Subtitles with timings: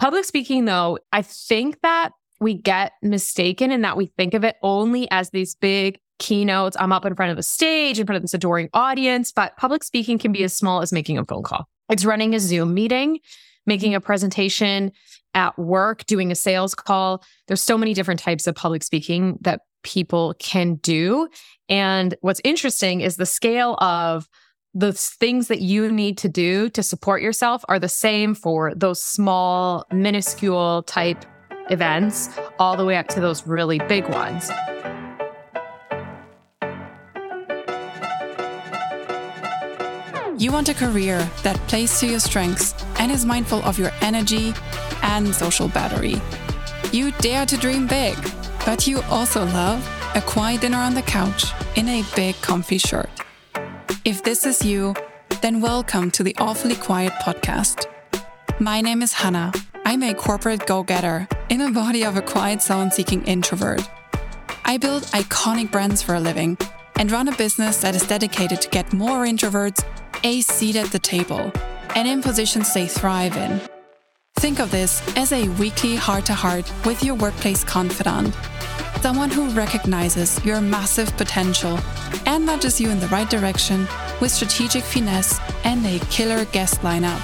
[0.00, 4.56] Public speaking, though, I think that we get mistaken in that we think of it
[4.62, 6.74] only as these big keynotes.
[6.80, 9.84] I'm up in front of a stage, in front of this adoring audience, but public
[9.84, 11.68] speaking can be as small as making a phone call.
[11.90, 13.18] It's running a Zoom meeting,
[13.66, 14.90] making a presentation
[15.34, 17.22] at work, doing a sales call.
[17.46, 21.28] There's so many different types of public speaking that people can do.
[21.68, 24.26] And what's interesting is the scale of
[24.74, 29.02] the things that you need to do to support yourself are the same for those
[29.02, 31.24] small, minuscule type
[31.70, 34.50] events, all the way up to those really big ones.
[40.38, 44.54] You want a career that plays to your strengths and is mindful of your energy
[45.02, 46.16] and social battery.
[46.92, 48.16] You dare to dream big,
[48.64, 51.44] but you also love a quiet dinner on the couch
[51.76, 53.10] in a big, comfy shirt.
[54.04, 54.94] If this is you,
[55.42, 57.86] then welcome to the Awfully Quiet podcast.
[58.58, 59.52] My name is Hannah.
[59.84, 63.82] I'm a corporate go getter in the body of a quiet zone seeking introvert.
[64.64, 66.56] I build iconic brands for a living
[66.96, 69.84] and run a business that is dedicated to get more introverts
[70.24, 71.50] a seat at the table
[71.94, 73.60] and in positions they thrive in.
[74.36, 78.34] Think of this as a weekly heart to heart with your workplace confidant,
[79.00, 81.78] someone who recognizes your massive potential
[82.26, 83.88] and nudges you in the right direction
[84.20, 87.18] with strategic finesse and a killer guest lineup.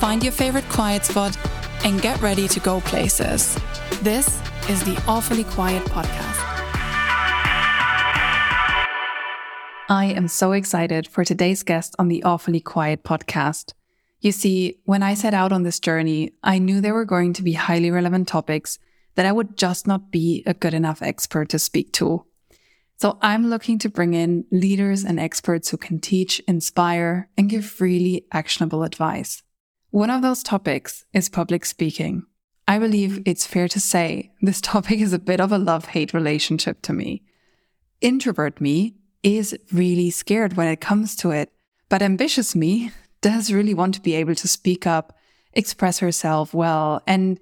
[0.00, 1.38] Find your favorite quiet spot
[1.84, 3.56] and get ready to go places.
[4.02, 6.46] This is the Awfully Quiet Podcast.
[9.88, 13.74] I am so excited for today's guest on the Awfully Quiet podcast.
[14.20, 17.44] You see, when I set out on this journey, I knew there were going to
[17.44, 18.78] be highly relevant topics
[19.14, 22.24] that I would just not be a good enough expert to speak to.
[22.96, 27.80] So I'm looking to bring in leaders and experts who can teach, inspire, and give
[27.80, 29.42] really actionable advice.
[29.90, 32.24] One of those topics is public speaking.
[32.68, 36.14] I believe it's fair to say this topic is a bit of a love hate
[36.14, 37.22] relationship to me.
[38.00, 41.50] Introvert me is really scared when it comes to it.
[41.88, 45.16] But ambitious me does really want to be able to speak up,
[45.52, 47.40] express herself well, and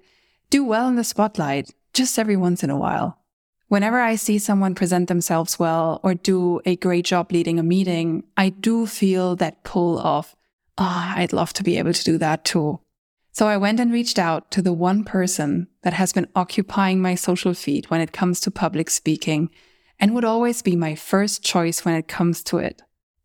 [0.49, 3.19] do well in the spotlight just every once in a while.
[3.67, 8.23] Whenever I see someone present themselves well or do a great job leading a meeting,
[8.35, 10.35] I do feel that pull of,
[10.77, 12.79] ah, oh, I'd love to be able to do that too.
[13.31, 17.13] So I went and reached out to the one person that has been occupying my
[17.13, 19.51] social feed when it comes to public speaking
[19.99, 22.81] and would always be my first choice when it comes to it.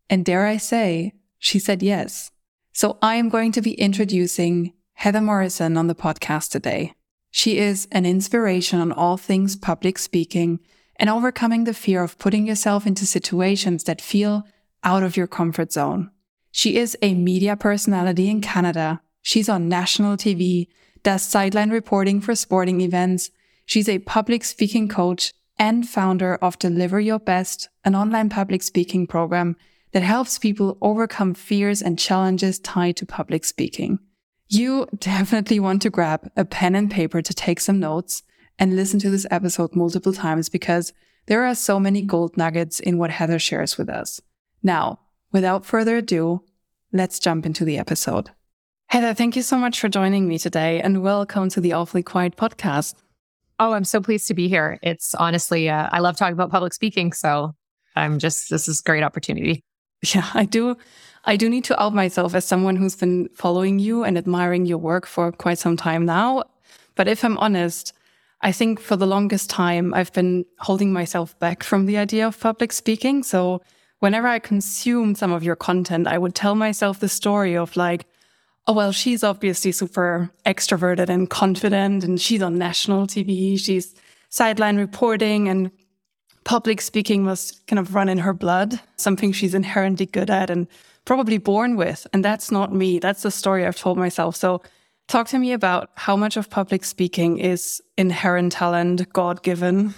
[0.09, 2.31] And dare I say, she said yes.
[2.71, 6.93] So I am going to be introducing Heather Morrison on the podcast today.
[7.37, 10.61] She is an inspiration on all things public speaking
[10.95, 14.47] and overcoming the fear of putting yourself into situations that feel
[14.85, 16.11] out of your comfort zone.
[16.51, 19.01] She is a media personality in Canada.
[19.21, 20.67] She's on national TV,
[21.03, 23.31] does sideline reporting for sporting events.
[23.65, 29.07] She's a public speaking coach and founder of Deliver Your Best, an online public speaking
[29.07, 29.57] program
[29.91, 33.99] that helps people overcome fears and challenges tied to public speaking.
[34.47, 38.21] You definitely want to grab a pen and paper to take some notes
[38.59, 40.93] and listen to this episode multiple times because
[41.25, 44.21] there are so many gold nuggets in what Heather shares with us.
[44.61, 44.99] Now,
[45.31, 46.43] without further ado,
[46.93, 48.29] let's jump into the episode.
[48.89, 52.37] Heather, thank you so much for joining me today and welcome to the Awfully Quiet
[52.37, 52.93] podcast.
[53.57, 54.77] Oh, I'm so pleased to be here.
[54.83, 57.13] It's honestly, uh, I love talking about public speaking.
[57.13, 57.55] So
[57.95, 59.63] I'm just, this is a great opportunity.
[60.13, 60.77] Yeah, I do.
[61.25, 64.77] I do need to out myself as someone who's been following you and admiring your
[64.77, 66.43] work for quite some time now.
[66.93, 67.93] But if I'm honest,
[68.41, 72.39] I think for the longest time, I've been holding myself back from the idea of
[72.39, 73.23] public speaking.
[73.23, 73.61] So
[73.99, 78.05] whenever I consume some of your content, I would tell myself the story of like,
[78.67, 83.59] oh, well, she's obviously super extroverted and confident, and she's on national TV.
[83.59, 83.95] She's
[84.29, 85.71] sideline reporting, and
[86.43, 90.67] public speaking must kind of run in her blood, something she's inherently good at and
[91.05, 92.05] probably born with.
[92.13, 92.99] And that's not me.
[92.99, 94.35] That's the story I've told myself.
[94.35, 94.61] So,
[95.07, 99.93] talk to me about how much of public speaking is inherent talent, God given,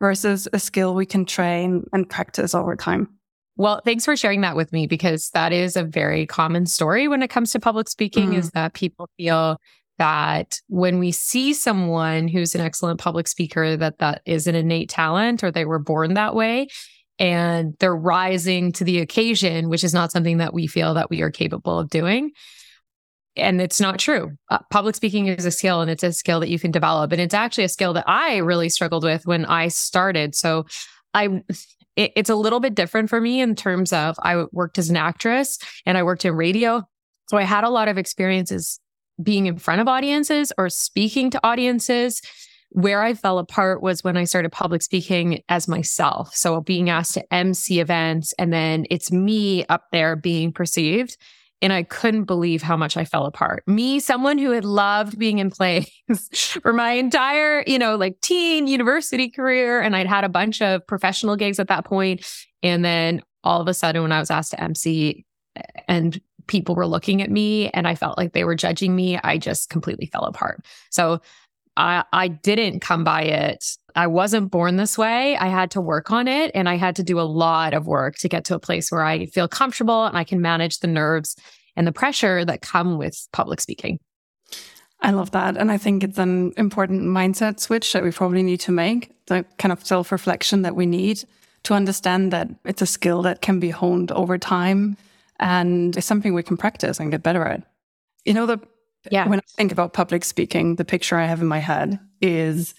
[0.00, 3.08] versus a skill we can train and practice over time.
[3.56, 7.22] Well, thanks for sharing that with me because that is a very common story when
[7.22, 8.38] it comes to public speaking mm.
[8.38, 9.58] is that people feel
[9.98, 14.88] that when we see someone who's an excellent public speaker that that is an innate
[14.88, 16.66] talent or they were born that way
[17.18, 21.22] and they're rising to the occasion which is not something that we feel that we
[21.22, 22.30] are capable of doing
[23.36, 24.30] and it's not true.
[24.48, 27.10] Uh, public speaking is a skill and it's a skill that you can develop.
[27.10, 30.34] And it's actually a skill that I really struggled with when I started.
[30.34, 30.66] So
[31.14, 31.42] I
[31.96, 34.96] it, it's a little bit different for me in terms of I worked as an
[34.96, 36.82] actress and I worked in radio.
[37.28, 38.80] So I had a lot of experiences
[39.22, 42.20] being in front of audiences or speaking to audiences.
[42.74, 46.34] Where I fell apart was when I started public speaking as myself.
[46.34, 51.16] So being asked to MC events and then it's me up there being perceived.
[51.62, 53.62] And I couldn't believe how much I fell apart.
[53.68, 55.88] Me, someone who had loved being in plays
[56.62, 59.80] for my entire, you know, like teen university career.
[59.80, 62.26] And I'd had a bunch of professional gigs at that point.
[62.64, 65.24] And then all of a sudden, when I was asked to MC
[65.86, 69.38] and people were looking at me and I felt like they were judging me, I
[69.38, 70.64] just completely fell apart.
[70.90, 71.20] So
[71.76, 73.64] I, I didn't come by it.
[73.96, 75.36] I wasn't born this way.
[75.36, 78.16] I had to work on it and I had to do a lot of work
[78.18, 81.36] to get to a place where I feel comfortable and I can manage the nerves
[81.76, 83.98] and the pressure that come with public speaking.
[85.00, 85.56] I love that.
[85.56, 89.44] And I think it's an important mindset switch that we probably need to make the
[89.58, 91.24] kind of self reflection that we need
[91.64, 94.96] to understand that it's a skill that can be honed over time
[95.40, 97.62] and it's something we can practice and get better at.
[98.24, 98.60] You know, the
[99.10, 99.28] yeah.
[99.28, 102.74] when I think about public speaking, the picture I have in my head is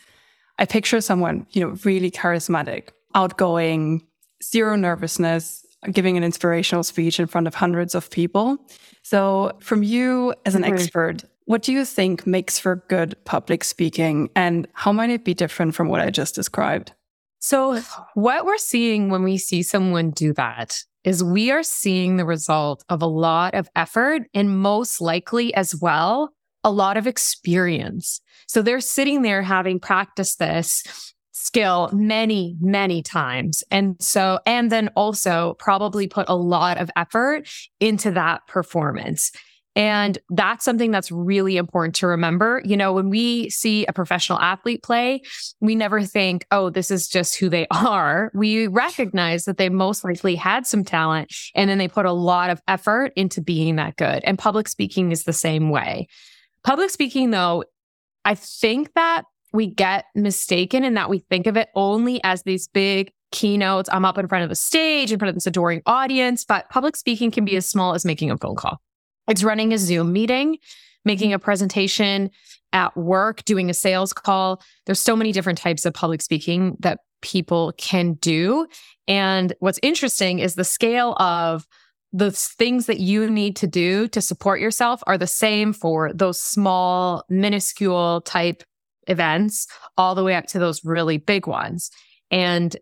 [0.58, 4.06] I picture someone, you know, really charismatic, outgoing,
[4.44, 8.58] zero nervousness, giving an inspirational speech in front of hundreds of people.
[9.04, 10.74] So, from you as an mm-hmm.
[10.74, 15.34] expert, what do you think makes for good public speaking and how might it be
[15.34, 16.94] different from what I just described?
[17.40, 17.82] So,
[18.16, 22.84] what we're seeing when we see someone do that is we are seeing the result
[22.90, 26.32] of a lot of effort and most likely as well,
[26.64, 28.20] a lot of experience.
[28.48, 33.64] So they're sitting there having practiced this skill many, many times.
[33.70, 37.48] And so, and then also probably put a lot of effort
[37.80, 39.32] into that performance.
[39.76, 42.62] And that's something that's really important to remember.
[42.64, 45.22] You know, when we see a professional athlete play,
[45.60, 48.32] we never think, oh, this is just who they are.
[48.34, 52.50] We recognize that they most likely had some talent and then they put a lot
[52.50, 54.24] of effort into being that good.
[54.24, 56.08] And public speaking is the same way.
[56.64, 57.64] Public speaking, though,
[58.24, 62.68] I think that we get mistaken in that we think of it only as these
[62.68, 63.90] big keynotes.
[63.92, 66.96] I'm up in front of a stage, in front of this adoring audience, but public
[66.96, 68.80] speaking can be as small as making a phone call.
[69.28, 70.58] It's running a Zoom meeting,
[71.04, 72.30] making a presentation
[72.74, 74.62] at work, doing a sales call.
[74.86, 78.68] There's so many different types of public speaking that people can do.
[79.08, 81.66] And what's interesting is the scale of
[82.14, 86.40] the things that you need to do to support yourself are the same for those
[86.40, 88.64] small, minuscule type
[89.08, 89.68] events,
[89.98, 91.92] all the way up to those really big ones.
[92.32, 92.76] And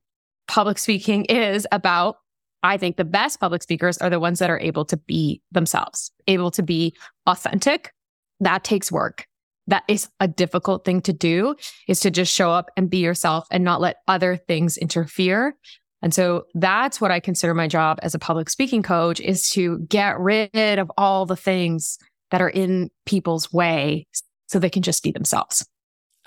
[0.48, 2.18] public speaking is about
[2.64, 6.12] I think the best public speakers are the ones that are able to be themselves,
[6.28, 6.96] able to be
[7.28, 7.94] authentic.
[8.40, 9.28] That takes work.
[9.68, 11.56] That is a difficult thing to do
[11.88, 15.56] is to just show up and be yourself and not let other things interfere.
[16.02, 19.80] And so that's what I consider my job as a public speaking coach is to
[19.80, 21.98] get rid of all the things
[22.32, 24.08] that are in people's way
[24.48, 25.66] so they can just be themselves.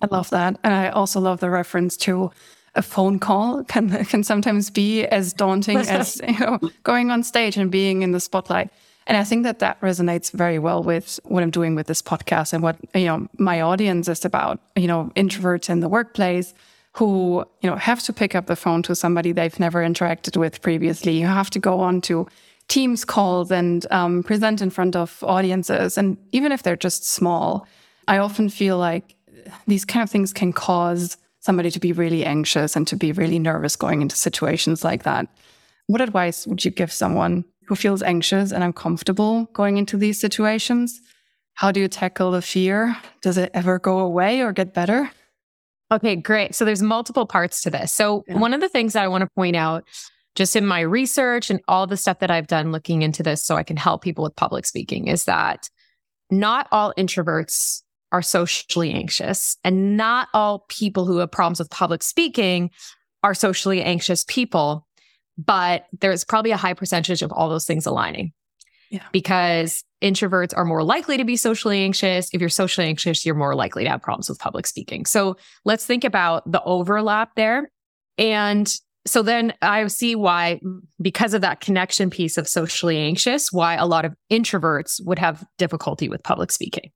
[0.00, 0.58] I love that.
[0.62, 2.30] And I also love the reference to
[2.76, 7.56] a phone call can can sometimes be as daunting as you know going on stage
[7.56, 8.70] and being in the spotlight.
[9.08, 12.52] And I think that that resonates very well with what I'm doing with this podcast
[12.52, 14.60] and what you know my audience is about.
[14.76, 16.54] You know, introverts in the workplace
[16.92, 20.60] who you know have to pick up the phone to somebody they've never interacted with
[20.60, 21.12] previously.
[21.12, 22.26] You have to go on to
[22.68, 27.64] Teams calls and um, present in front of audiences, and even if they're just small,
[28.08, 29.14] I often feel like
[29.68, 31.16] these kind of things can cause
[31.46, 35.28] somebody to be really anxious and to be really nervous going into situations like that.
[35.86, 41.00] What advice would you give someone who feels anxious and uncomfortable going into these situations?
[41.54, 42.96] How do you tackle the fear?
[43.22, 45.10] Does it ever go away or get better?
[45.90, 46.54] Okay, great.
[46.54, 47.92] So there's multiple parts to this.
[47.92, 48.38] So yeah.
[48.38, 49.84] one of the things that I want to point out
[50.34, 53.56] just in my research and all the stuff that I've done looking into this so
[53.56, 55.70] I can help people with public speaking is that
[56.30, 59.56] not all introverts are socially anxious.
[59.64, 62.70] And not all people who have problems with public speaking
[63.22, 64.86] are socially anxious people,
[65.36, 68.32] but there's probably a high percentage of all those things aligning.
[68.90, 69.02] Yeah.
[69.10, 72.28] Because introverts are more likely to be socially anxious.
[72.32, 75.06] If you're socially anxious, you're more likely to have problems with public speaking.
[75.06, 77.70] So let's think about the overlap there.
[78.16, 78.72] And
[79.04, 80.60] so then I see why,
[81.00, 85.44] because of that connection piece of socially anxious, why a lot of introverts would have
[85.58, 86.90] difficulty with public speaking.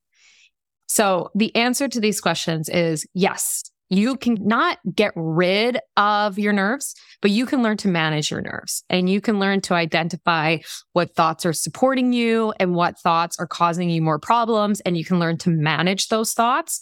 [0.91, 3.63] So the answer to these questions is yes.
[3.91, 8.41] You can not get rid of your nerves, but you can learn to manage your
[8.41, 10.59] nerves and you can learn to identify
[10.93, 14.81] what thoughts are supporting you and what thoughts are causing you more problems.
[14.81, 16.81] And you can learn to manage those thoughts.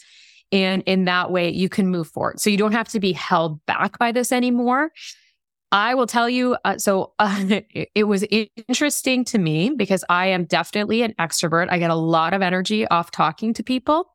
[0.53, 2.41] And in that way, you can move forward.
[2.41, 4.91] So you don't have to be held back by this anymore.
[5.71, 6.57] I will tell you.
[6.65, 7.45] Uh, so uh,
[7.95, 8.25] it, was
[8.67, 11.69] interesting to me because I am definitely an extrovert.
[11.71, 14.11] I get a lot of energy off talking to people.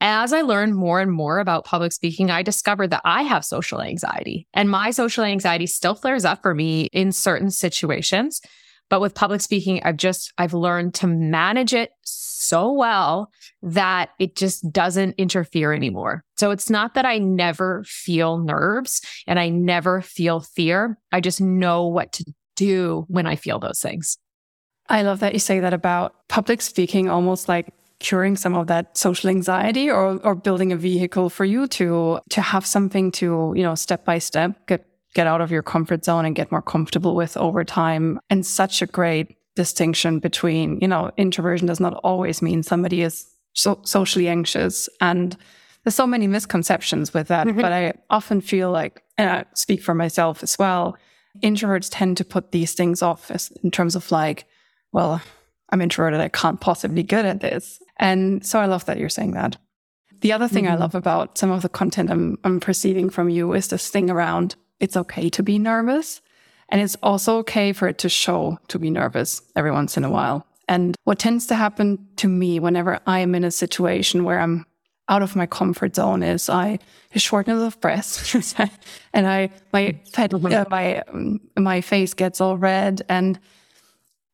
[0.00, 3.80] As I learned more and more about public speaking, I discovered that I have social
[3.80, 8.40] anxiety and my social anxiety still flares up for me in certain situations.
[8.90, 13.30] But with public speaking, I've just, I've learned to manage it so well
[13.62, 16.22] that it just doesn't interfere anymore.
[16.36, 20.98] So it's not that I never feel nerves and I never feel fear.
[21.10, 22.24] I just know what to
[22.56, 24.18] do when I feel those things.
[24.88, 28.98] I love that you say that about public speaking, almost like curing some of that
[28.98, 33.62] social anxiety or or building a vehicle for you to to have something to you
[33.62, 37.14] know step by step get get out of your comfort zone and get more comfortable
[37.14, 42.42] with over time and such a great distinction between you know introversion does not always
[42.42, 45.36] mean somebody is so socially anxious and
[45.84, 47.60] there's so many misconceptions with that mm-hmm.
[47.60, 50.96] but i often feel like and i speak for myself as well
[51.42, 54.44] introverts tend to put these things off as, in terms of like
[54.90, 55.22] well
[55.70, 59.08] i'm introverted i can't possibly be good at this and so I love that you're
[59.08, 59.56] saying that.
[60.20, 60.74] The other thing mm-hmm.
[60.74, 64.10] I love about some of the content I'm, I'm perceiving from you is this thing
[64.10, 66.20] around it's okay to be nervous.
[66.68, 70.10] And it's also okay for it to show to be nervous every once in a
[70.10, 70.46] while.
[70.68, 74.66] And what tends to happen to me whenever I'm in a situation where I'm
[75.08, 76.78] out of my comfort zone is I
[77.14, 78.56] shortness of breath,
[79.12, 80.46] and I my mm-hmm.
[80.46, 83.38] uh, my um, my face gets all red, and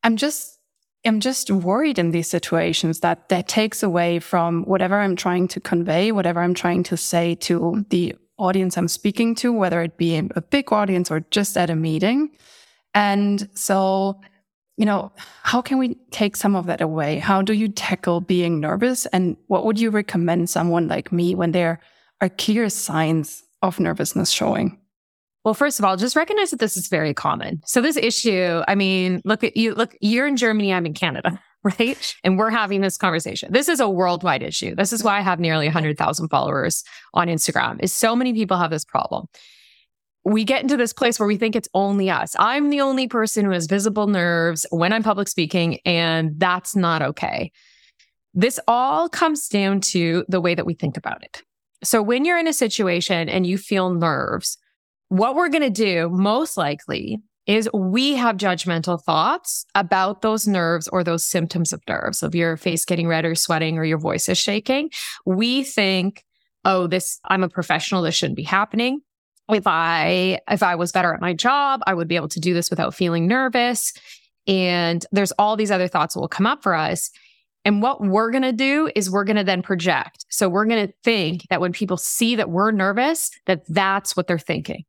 [0.03, 0.59] I'm just
[1.05, 5.59] I'm just worried in these situations that that takes away from whatever I'm trying to
[5.59, 10.17] convey, whatever I'm trying to say to the audience I'm speaking to, whether it be
[10.17, 12.31] a big audience or just at a meeting.
[12.93, 14.19] And so,
[14.77, 15.11] you know,
[15.43, 17.19] how can we take some of that away?
[17.19, 19.05] How do you tackle being nervous?
[19.07, 21.79] And what would you recommend someone like me when there
[22.19, 24.79] are clear signs of nervousness showing?
[25.43, 27.61] Well, first of all, just recognize that this is very common.
[27.65, 31.39] So this issue, I mean, look at you, look, you're in Germany, I'm in Canada,
[31.79, 32.15] right?
[32.23, 33.51] And we're having this conversation.
[33.51, 34.75] This is a worldwide issue.
[34.75, 37.81] This is why I have nearly 100,000 followers on Instagram.
[37.81, 39.27] Is so many people have this problem.
[40.23, 42.35] We get into this place where we think it's only us.
[42.37, 47.01] I'm the only person who has visible nerves when I'm public speaking, and that's not
[47.01, 47.51] okay.
[48.33, 51.41] This all comes down to the way that we think about it.
[51.83, 54.57] So when you're in a situation and you feel nerves,
[55.09, 57.19] what we're going to do most likely
[57.51, 62.55] is we have judgmental thoughts about those nerves or those symptoms of nerves of your
[62.55, 64.89] face getting red or sweating or your voice is shaking.
[65.25, 66.23] We think,
[66.65, 68.01] oh, this, I'm a professional.
[68.01, 69.01] This shouldn't be happening.
[69.49, 72.53] If I, if I was better at my job, I would be able to do
[72.53, 73.93] this without feeling nervous.
[74.47, 77.11] And there's all these other thoughts that will come up for us.
[77.65, 80.25] And what we're going to do is we're going to then project.
[80.29, 84.27] So we're going to think that when people see that we're nervous, that that's what
[84.27, 84.83] they're thinking.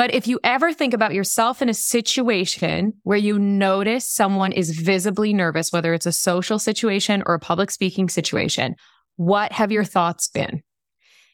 [0.00, 4.70] But if you ever think about yourself in a situation where you notice someone is
[4.70, 8.76] visibly nervous, whether it's a social situation or a public speaking situation,
[9.16, 10.62] what have your thoughts been?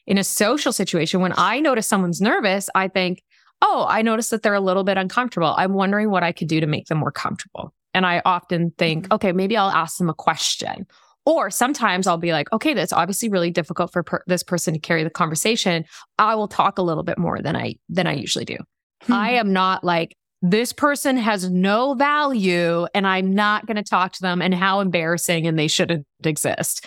[0.05, 3.23] In a social situation, when I notice someone's nervous, I think,
[3.61, 5.55] oh, I notice that they're a little bit uncomfortable.
[5.57, 7.73] I'm wondering what I could do to make them more comfortable.
[7.93, 9.13] And I often think, mm-hmm.
[9.13, 10.87] okay, maybe I'll ask them a question
[11.27, 14.79] or sometimes I'll be like, okay, that's obviously really difficult for per- this person to
[14.79, 15.83] carry the conversation.
[16.17, 18.55] I will talk a little bit more than I than I usually do.
[19.03, 19.13] Hmm.
[19.13, 24.13] I am not like this person has no value and I'm not going to talk
[24.13, 26.85] to them and how embarrassing and they shouldn't exist.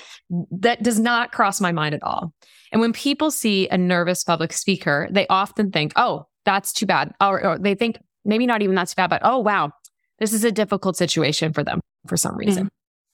[0.50, 2.32] That does not cross my mind at all.
[2.72, 7.12] And when people see a nervous public speaker, they often think, oh, that's too bad.
[7.20, 9.72] Or, or they think maybe not even that's too bad, but oh, wow,
[10.18, 12.66] this is a difficult situation for them for some reason.
[12.66, 12.70] Mm.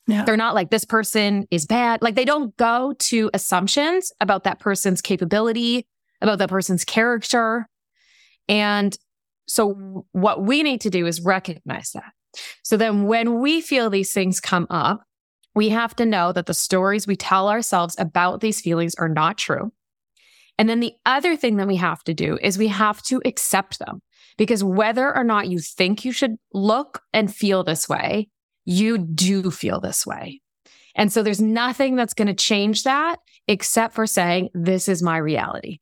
[0.07, 0.25] Yeah.
[0.25, 2.01] They're not like this person is bad.
[2.01, 5.87] Like they don't go to assumptions about that person's capability,
[6.21, 7.69] about that person's character.
[8.49, 8.97] And
[9.49, 12.13] so what we need to do is recognize that.
[12.63, 15.03] So then when we feel these things come up,
[15.55, 19.39] we have to know that the stories we tell ourselves about these feelings are not
[19.39, 19.73] true.
[20.59, 23.79] And then the other thing that we have to do is we have to accept
[23.79, 24.03] them
[24.37, 28.29] because whether or not you think you should look and feel this way,
[28.67, 30.43] you do feel this way.
[30.95, 33.17] And so there's nothing that's going to change that
[33.49, 35.79] except for saying, this is my reality.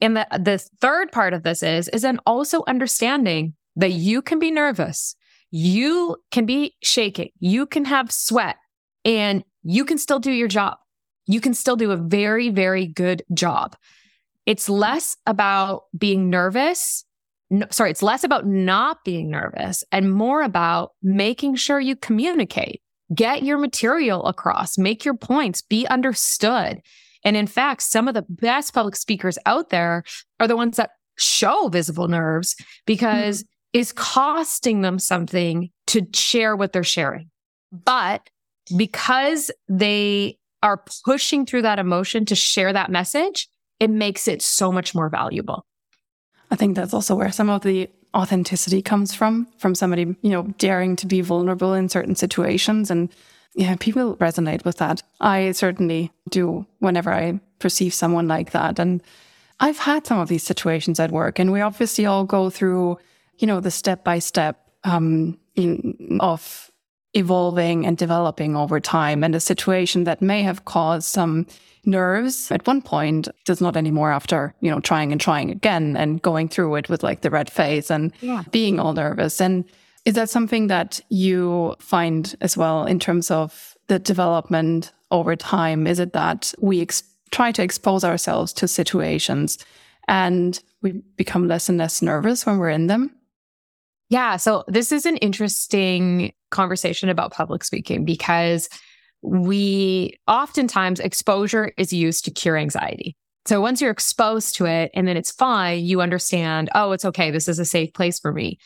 [0.00, 4.38] And the, the third part of this is, is then also understanding that you can
[4.38, 5.14] be nervous.
[5.50, 7.30] You can be shaking.
[7.38, 8.56] You can have sweat
[9.04, 10.78] and you can still do your job.
[11.26, 13.76] You can still do a very, very good job.
[14.46, 17.04] It's less about being nervous
[17.52, 22.80] no, sorry, it's less about not being nervous and more about making sure you communicate,
[23.14, 26.80] get your material across, make your points, be understood.
[27.24, 30.02] And in fact, some of the best public speakers out there
[30.40, 32.56] are the ones that show visible nerves
[32.86, 33.80] because mm-hmm.
[33.80, 37.28] it's costing them something to share what they're sharing.
[37.70, 38.30] But
[38.74, 43.46] because they are pushing through that emotion to share that message,
[43.78, 45.66] it makes it so much more valuable.
[46.52, 50.42] I think that's also where some of the authenticity comes from, from somebody, you know,
[50.58, 52.90] daring to be vulnerable in certain situations.
[52.90, 53.08] And
[53.54, 55.02] yeah, people resonate with that.
[55.18, 58.78] I certainly do whenever I perceive someone like that.
[58.78, 59.02] And
[59.60, 62.98] I've had some of these situations at work, and we obviously all go through,
[63.38, 65.38] you know, the step by step um,
[66.20, 66.70] of
[67.14, 69.22] evolving and developing over time.
[69.22, 71.46] And a situation that may have caused some
[71.84, 76.22] nerves at one point does not anymore after, you know, trying and trying again and
[76.22, 78.44] going through it with like the red face and yeah.
[78.50, 79.40] being all nervous.
[79.40, 79.64] And
[80.04, 85.86] is that something that you find as well in terms of the development over time?
[85.86, 89.58] Is it that we ex- try to expose ourselves to situations
[90.08, 93.14] and we become less and less nervous when we're in them?
[94.08, 94.36] Yeah.
[94.36, 98.68] So this is an interesting conversation about public speaking because
[99.22, 103.16] we oftentimes exposure is used to cure anxiety.
[103.46, 107.30] So once you're exposed to it and then it's fine, you understand, oh, it's okay.
[107.30, 108.58] This is a safe place for me.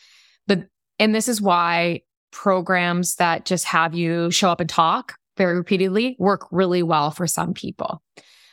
[0.45, 0.67] But,
[0.99, 2.01] and this is why
[2.31, 7.27] programs that just have you show up and talk very repeatedly work really well for
[7.27, 8.01] some people.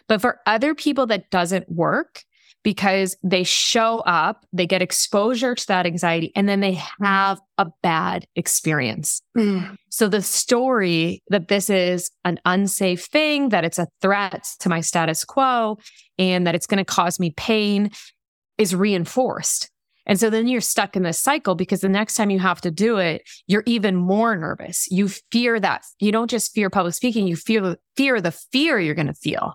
[0.09, 2.23] But for other people that doesn't work,
[2.65, 7.67] because they show up, they get exposure to that anxiety, and then they have a
[7.83, 9.23] bad experience.
[9.37, 9.77] Mm.
[9.91, 14.81] So the story that this is an unsafe thing, that it's a threat to my
[14.81, 15.79] status quo,
[16.19, 17.91] and that it's going to cause me pain
[18.59, 19.71] is reinforced.
[20.07, 22.71] And so then you're stuck in this cycle because the next time you have to
[22.71, 24.87] do it, you're even more nervous.
[24.91, 28.95] You fear that you don't just fear public speaking, you fear fear the fear you're
[28.95, 29.55] going to feel.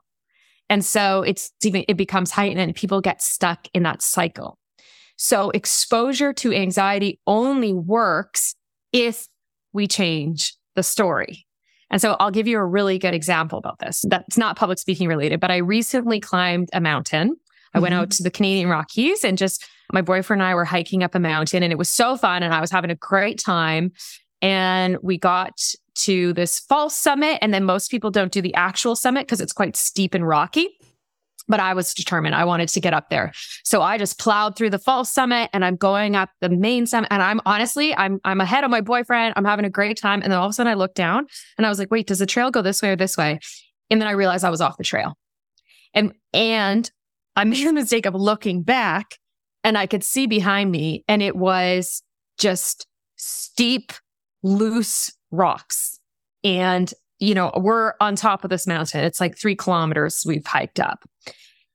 [0.69, 4.57] And so it's even, it becomes heightened and people get stuck in that cycle.
[5.17, 8.55] So exposure to anxiety only works
[8.93, 9.27] if
[9.73, 11.45] we change the story.
[11.91, 14.05] And so I'll give you a really good example about this.
[14.07, 17.35] That's not public speaking related, but I recently climbed a mountain.
[17.73, 17.81] I mm-hmm.
[17.81, 18.17] went out mm-hmm.
[18.17, 21.63] to the Canadian Rockies and just my boyfriend and I were hiking up a mountain
[21.63, 23.91] and it was so fun and I was having a great time.
[24.41, 25.59] And we got
[26.03, 27.39] to this false summit.
[27.41, 30.69] And then most people don't do the actual summit because it's quite steep and rocky.
[31.47, 33.31] But I was determined I wanted to get up there.
[33.63, 37.07] So I just plowed through the false summit and I'm going up the main summit.
[37.11, 39.33] And I'm honestly, I'm I'm ahead of my boyfriend.
[39.35, 40.21] I'm having a great time.
[40.21, 41.25] And then all of a sudden I looked down
[41.57, 43.39] and I was like, wait, does the trail go this way or this way?
[43.89, 45.17] And then I realized I was off the trail.
[45.95, 46.89] And and
[47.35, 49.17] I made the mistake of looking back
[49.63, 52.03] and I could see behind me and it was
[52.37, 52.85] just
[53.15, 53.91] steep,
[54.43, 55.99] loose rocks.
[56.43, 59.03] And, you know, we're on top of this mountain.
[59.03, 61.03] It's like three kilometers we've hiked up.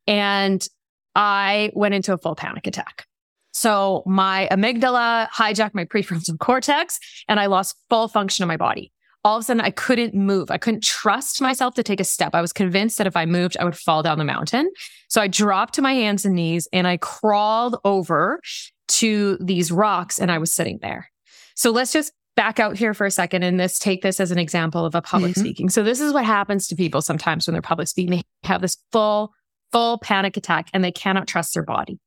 [0.07, 0.67] And
[1.15, 3.07] I went into a full panic attack.
[3.53, 8.93] So my amygdala hijacked my prefrontal cortex and I lost full function of my body.
[9.23, 10.51] All of a sudden, I couldn't move.
[10.51, 12.35] I couldn't trust myself to take a step.
[12.35, 14.71] I was convinced that if I moved, I would fall down the mountain.
[15.09, 18.41] So I dropped to my hands and knees and I crawled over
[18.89, 21.11] to these rocks and I was sitting there.
[21.55, 24.39] So let's just back out here for a second and this take this as an
[24.39, 25.41] example of a public mm-hmm.
[25.41, 25.69] speaking.
[25.69, 28.11] So this is what happens to people sometimes when they're public speaking.
[28.11, 29.33] They have this full,
[29.73, 31.99] full panic attack and they cannot trust their body.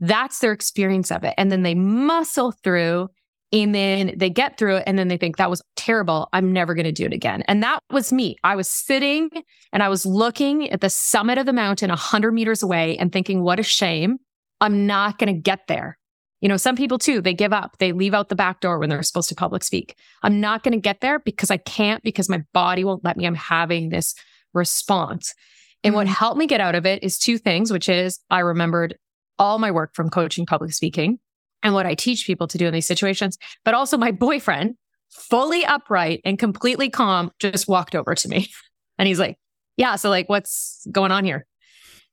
[0.00, 1.34] That's their experience of it.
[1.38, 3.08] And then they muscle through
[3.52, 6.28] and then they get through it and then they think that was terrible.
[6.32, 7.42] I'm never going to do it again.
[7.46, 8.36] And that was me.
[8.42, 9.30] I was sitting
[9.72, 13.42] and I was looking at the summit of the mountain 100 meters away and thinking,
[13.42, 14.18] what a shame.
[14.60, 15.98] I'm not going to get there.
[16.40, 17.76] You know, some people too, they give up.
[17.78, 19.96] They leave out the back door when they're supposed to public speak.
[20.22, 23.26] I'm not going to get there because I can't, because my body won't let me.
[23.26, 24.14] I'm having this
[24.52, 25.34] response.
[25.82, 26.14] And what mm-hmm.
[26.14, 28.96] helped me get out of it is two things, which is I remembered
[29.38, 31.18] all my work from coaching public speaking
[31.62, 34.76] and what I teach people to do in these situations, but also my boyfriend,
[35.10, 38.48] fully upright and completely calm, just walked over to me.
[38.98, 39.36] And he's like,
[39.76, 41.46] Yeah, so like, what's going on here?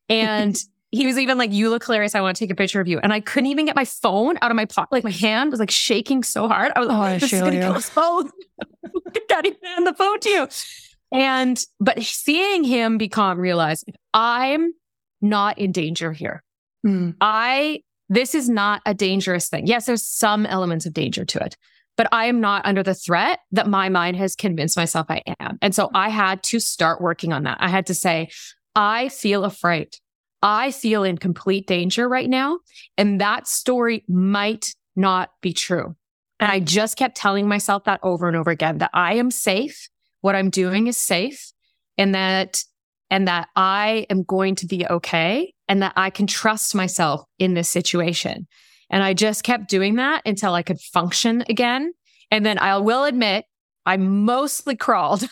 [0.10, 0.54] And
[0.94, 2.14] he was even like, "You look hilarious.
[2.14, 4.38] I want to take a picture of you." And I couldn't even get my phone
[4.44, 4.94] out of my pocket.
[4.94, 6.72] Like my hand was like shaking so hard.
[6.76, 8.32] I was like, oh, "This is gonna kill us both."
[8.86, 10.48] I can't even hand the phone to you.
[11.12, 14.74] And but seeing him become realize I'm
[15.20, 16.44] not in danger here.
[16.86, 17.16] Mm.
[17.20, 19.66] I this is not a dangerous thing.
[19.66, 21.58] Yes, there's some elements of danger to it,
[21.98, 25.58] but I am not under the threat that my mind has convinced myself I am.
[25.60, 27.58] And so I had to start working on that.
[27.60, 28.30] I had to say,
[28.76, 29.98] I feel afraid.
[30.44, 32.60] I feel in complete danger right now.
[32.98, 35.96] And that story might not be true.
[36.40, 39.90] And I just kept telling myself that over and over again that I am safe.
[40.20, 41.52] What I'm doing is safe
[41.98, 42.64] and that,
[43.10, 45.54] and that I am going to be okay.
[45.70, 48.48] and that I can trust myself in this situation.
[48.90, 51.94] And I just kept doing that until I could function again.
[52.30, 53.46] And then I will admit,
[53.86, 55.28] I mostly crawled,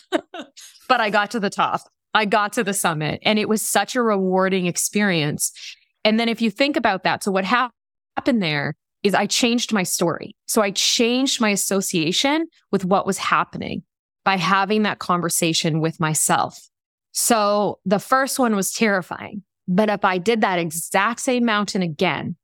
[0.87, 1.81] but I got to the top.
[2.13, 5.51] I got to the summit and it was such a rewarding experience.
[6.03, 9.83] And then if you think about that, so what happened there is I changed my
[9.83, 10.35] story.
[10.45, 13.83] So I changed my association with what was happening
[14.23, 16.69] by having that conversation with myself.
[17.11, 19.43] So the first one was terrifying.
[19.67, 22.35] But if I did that exact same mountain again,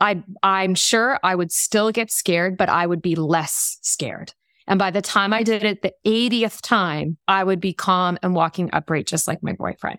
[0.00, 4.32] I, I'm sure I would still get scared, but I would be less scared.
[4.70, 8.34] And by the time I did it the 80th time, I would be calm and
[8.34, 9.98] walking upright, just like my boyfriend.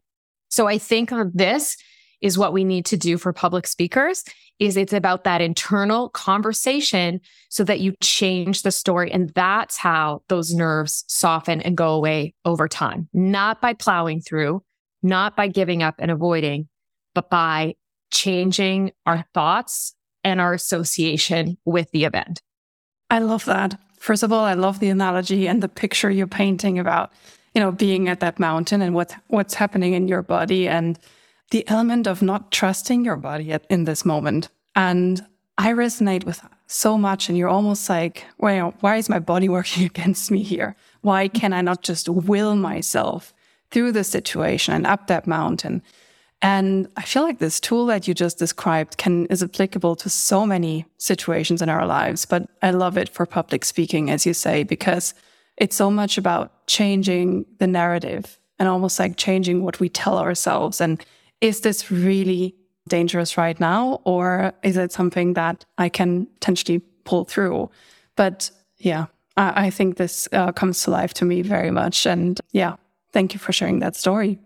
[0.49, 1.77] So I think this
[2.21, 4.23] is what we need to do for public speakers
[4.60, 9.12] is it's about that internal conversation so that you change the story.
[9.12, 13.10] And that's how those nerves soften and go away over time.
[13.13, 14.63] Not by plowing through
[15.03, 16.67] not by giving up and avoiding
[17.13, 17.75] but by
[18.12, 22.41] changing our thoughts and our association with the event.
[23.10, 26.80] I love that first of all i love the analogy and the picture you're painting
[26.80, 27.12] about
[27.54, 31.00] you know being at that mountain and what what's happening in your body and
[31.52, 34.50] the element of not trusting your body at, in this moment.
[34.76, 35.26] And
[35.58, 37.30] I resonate with so much.
[37.30, 40.76] And you're almost like, well, why is my body working against me here?
[41.02, 43.34] Why can I not just will myself
[43.70, 45.84] through the situation and up that mountain?
[46.41, 50.45] And I feel like this tool that you just described can is applicable to so
[50.45, 52.25] many situations in our lives.
[52.25, 55.13] But I love it for public speaking, as you say, because
[55.58, 60.82] it's so much about changing the narrative and almost like changing what we tell ourselves
[60.82, 61.04] and
[61.41, 62.56] is this really
[62.88, 63.99] dangerous right now?
[64.06, 67.69] Or is it something that I can potentially pull through?
[68.15, 72.06] But yeah, I, I think this uh, comes to life to me very much.
[72.06, 72.75] And yeah,
[73.12, 74.39] thank you for sharing that story.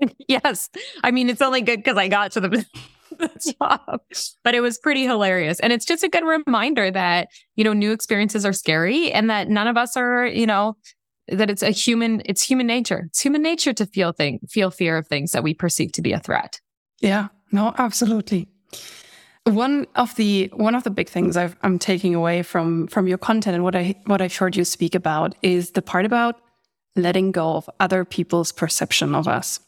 [0.28, 0.70] yes.
[1.02, 2.48] I mean, it's only good because I got to the,
[3.18, 4.06] the top,
[4.44, 5.60] but it was pretty hilarious.
[5.60, 9.48] And it's just a good reminder that, you know, new experiences are scary and that
[9.48, 10.76] none of us are, you know,
[11.28, 13.04] that it's a human it's human nature.
[13.08, 16.12] It's human nature to feel thing feel fear of things that we perceive to be
[16.12, 16.60] a threat.
[17.00, 17.28] Yeah.
[17.52, 18.48] No absolutely.
[19.44, 23.16] One of the one of the big things i am taking away from from your
[23.16, 26.38] content and what i what i've heard you speak about is the part about
[26.96, 29.58] letting go of other people's perception of us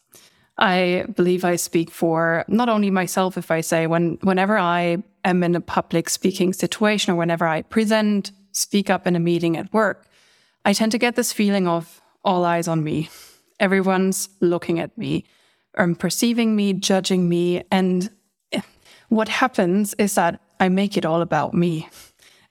[0.60, 5.42] i believe i speak for not only myself if i say when whenever i am
[5.42, 9.72] in a public speaking situation or whenever i present speak up in a meeting at
[9.72, 10.06] work
[10.64, 13.08] I tend to get this feeling of all eyes on me.
[13.58, 15.24] Everyone's looking at me,
[15.78, 17.62] um, perceiving me, judging me.
[17.70, 18.10] And
[19.08, 21.88] what happens is that I make it all about me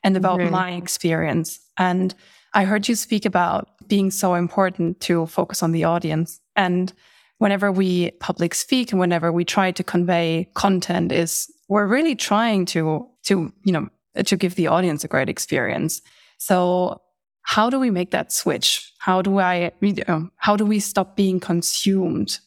[0.04, 0.52] and about mm-hmm.
[0.52, 1.60] my experience.
[1.78, 2.16] And
[2.54, 6.40] I heard you speak about being so important to focus on the audience.
[6.56, 6.92] And
[7.40, 12.66] whenever we public speak and whenever we try to convey content is we're really trying
[12.66, 13.90] to to you know
[14.26, 16.02] to give the audience a great experience.
[16.38, 17.02] So
[17.50, 18.94] how do we make that switch?
[19.00, 19.72] How do I,
[20.08, 22.40] um, how do we stop being consumed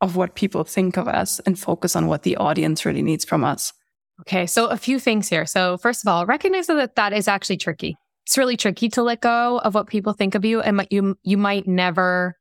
[0.00, 3.44] of what people think of us and focus on what the audience really needs from
[3.44, 3.72] us?
[4.20, 4.46] Okay.
[4.46, 5.46] So a few things here.
[5.46, 7.96] So first of all, recognize that that is actually tricky.
[8.26, 11.38] It's really tricky to let go of what people think of you and you, you
[11.38, 12.36] might never,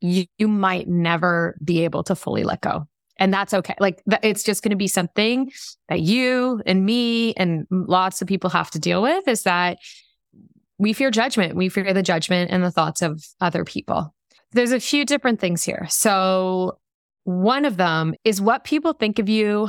[0.00, 2.86] you, you might never be able to fully let go.
[3.18, 3.74] And that's okay.
[3.78, 5.52] Like it's just going to be something
[5.88, 9.78] that you and me and lots of people have to deal with is that
[10.78, 11.54] we fear judgment.
[11.54, 14.14] We fear the judgment and the thoughts of other people.
[14.52, 15.86] There's a few different things here.
[15.90, 16.78] So,
[17.24, 19.68] one of them is what people think of you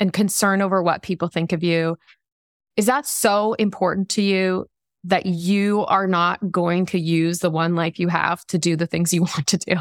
[0.00, 1.98] and concern over what people think of you.
[2.76, 4.66] Is that so important to you
[5.06, 8.86] that you are not going to use the one life you have to do the
[8.86, 9.76] things you want to do?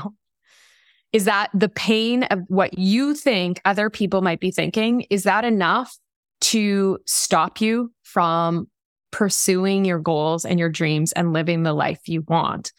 [1.14, 5.02] Is that the pain of what you think other people might be thinking?
[5.10, 5.98] Is that enough
[6.42, 8.68] to stop you from
[9.16, 12.74] pursuing your goals and your dreams and living the life you want.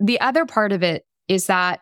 [0.00, 1.78] The other part of it is that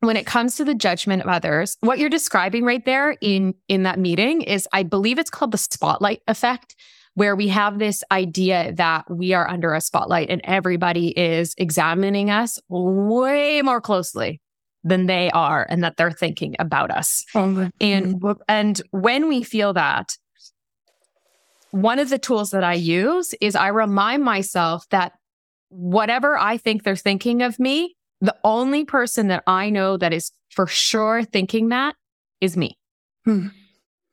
[0.00, 3.84] when it comes to the judgment of others, what you're describing right there in in
[3.84, 6.74] that meeting is I believe it's called the spotlight effect
[7.14, 12.30] where we have this idea that we are under a spotlight and everybody is examining
[12.30, 14.40] us way more closely
[14.84, 17.24] than they are and that they're thinking about us.
[17.34, 20.16] Oh, and and when we feel that,
[21.70, 25.12] one of the tools that I use is I remind myself that
[25.68, 30.30] whatever I think they're thinking of me, the only person that I know that is
[30.50, 31.94] for sure thinking that
[32.40, 32.76] is me.
[33.24, 33.48] Hmm.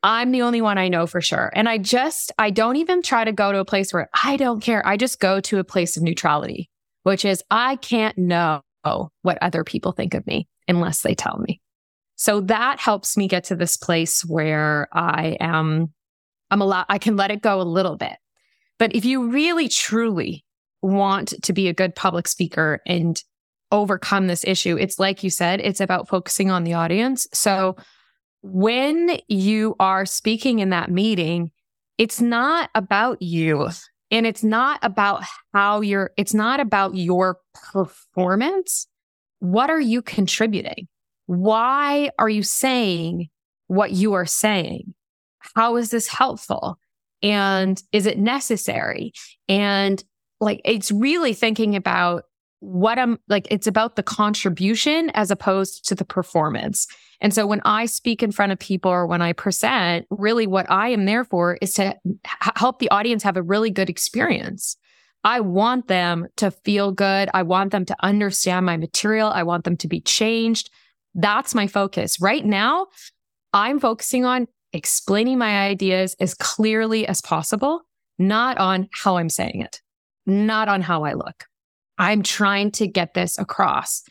[0.02, 1.52] I'm the only one I know for sure.
[1.54, 4.62] And I just, I don't even try to go to a place where I don't
[4.62, 4.86] care.
[4.88, 6.70] I just go to a place of neutrality,
[7.04, 11.62] which is I can't know what other people think of me unless they tell me.
[12.16, 15.94] So that helps me get to this place where I am,
[16.50, 18.16] I'm allowed, I can let it go a little bit.
[18.78, 20.46] But if you really truly
[20.82, 23.22] want to be a good public speaker and
[23.72, 27.28] overcome this issue, it's like you said, it's about focusing on the audience.
[27.34, 27.76] So
[28.42, 31.52] when you are speaking in that meeting,
[31.98, 33.70] it's not about you
[34.12, 35.24] and it's not about
[35.54, 37.38] how you're, it's not about your
[37.72, 38.88] performance.
[39.40, 40.88] What are you contributing?
[41.26, 43.30] Why are you saying
[43.68, 44.94] what you are saying?
[45.56, 46.80] How is this helpful?
[47.22, 49.12] And is it necessary?
[49.48, 50.04] And
[50.40, 52.24] like, it's really thinking about
[52.60, 56.88] what I'm like, it's about the contribution as opposed to the performance.
[57.22, 60.70] And so when I speak in front of people or when I present, really what
[60.70, 61.96] I am there for is to
[62.56, 64.78] help the audience have a really good experience.
[65.24, 67.30] I want them to feel good.
[67.34, 69.30] I want them to understand my material.
[69.30, 70.70] I want them to be changed.
[71.14, 72.22] That's my focus.
[72.22, 72.88] Right now,
[73.52, 77.82] I'm focusing on explaining my ideas as clearly as possible,
[78.18, 79.82] not on how I'm saying it,
[80.26, 81.49] not on how I look.
[82.00, 84.04] I'm trying to get this across.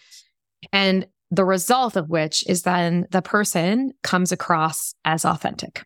[0.72, 5.85] And the result of which is then the person comes across as authentic.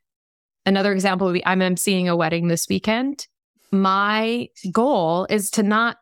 [0.67, 3.27] Another example would be I'm emceeing a wedding this weekend.
[3.71, 5.97] My goal is to not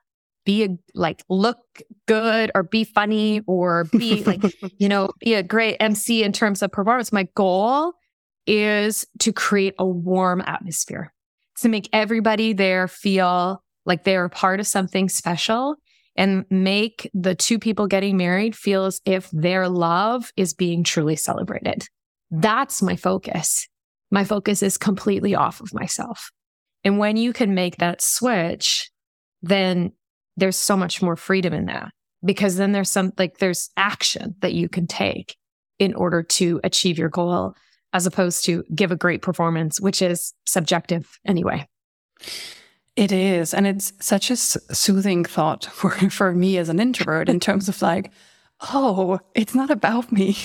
[0.44, 1.58] be a, like look
[2.06, 4.42] good or be funny or be like,
[4.78, 7.12] you know, be a great MC in terms of performance.
[7.12, 7.92] My goal
[8.46, 11.12] is to create a warm atmosphere,
[11.58, 15.76] to make everybody there feel like they're part of something special
[16.20, 21.16] and make the two people getting married feel as if their love is being truly
[21.16, 21.88] celebrated.
[22.30, 23.66] That's my focus.
[24.10, 26.30] My focus is completely off of myself.
[26.84, 28.90] And when you can make that switch,
[29.40, 29.92] then
[30.36, 31.90] there's so much more freedom in that
[32.22, 35.36] because then there's some like there's action that you can take
[35.78, 37.54] in order to achieve your goal
[37.94, 41.66] as opposed to give a great performance, which is subjective anyway.
[43.00, 43.54] It is.
[43.54, 47.80] And it's such a soothing thought for, for me as an introvert in terms of
[47.80, 48.12] like,
[48.74, 50.36] oh, it's not about me.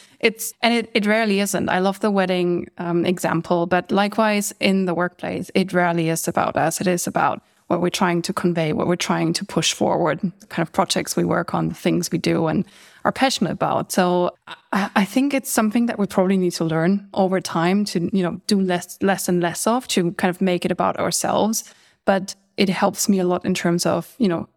[0.20, 1.68] it's, and it, it rarely isn't.
[1.68, 6.56] I love the wedding um, example, but likewise in the workplace, it rarely is about
[6.56, 6.80] us.
[6.80, 10.18] It is about what we're trying to convey, what we're trying to push forward,
[10.48, 12.64] kind of projects we work on, the things we do and
[13.04, 13.92] are passionate about.
[13.92, 14.34] So
[14.72, 18.22] I, I think it's something that we probably need to learn over time to, you
[18.22, 21.74] know, do less, less and less of to kind of make it about ourselves
[22.08, 24.48] but it helps me a lot in terms of, you know,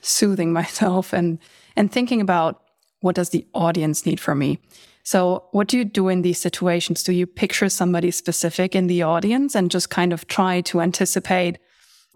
[0.00, 1.38] soothing myself and
[1.76, 2.62] and thinking about
[3.02, 4.58] what does the audience need from me.
[5.02, 7.02] So, what do you do in these situations?
[7.02, 11.58] Do you picture somebody specific in the audience and just kind of try to anticipate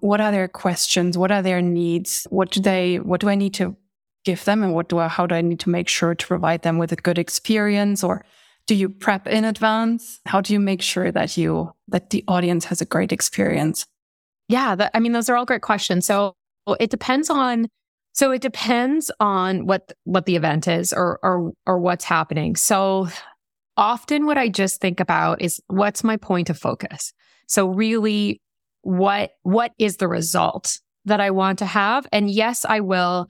[0.00, 3.54] what are their questions, what are their needs, what do they, what do I need
[3.54, 3.76] to
[4.24, 6.62] give them, and what do I, how do I need to make sure to provide
[6.62, 8.24] them with a good experience, or
[8.66, 10.20] do you prep in advance?
[10.24, 13.86] How do you make sure that you that the audience has a great experience?
[14.48, 16.06] Yeah, that, I mean, those are all great questions.
[16.06, 16.34] So
[16.80, 17.68] it depends on.
[18.12, 22.54] So it depends on what what the event is or or or what's happening.
[22.54, 23.08] So
[23.76, 27.12] often what I just think about is what's my point of focus.
[27.48, 28.40] So really
[28.82, 32.06] what what is the result that I want to have?
[32.12, 33.28] And yes, I will